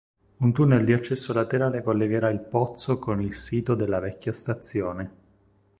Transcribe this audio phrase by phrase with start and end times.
[0.37, 5.11] Un tunnel di accesso laterale collegherà il pozzo con il sito della vecchia stazione.